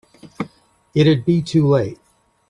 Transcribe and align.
It'd 0.95 1.25
be 1.25 1.43
too 1.43 1.67
late. 1.67 1.99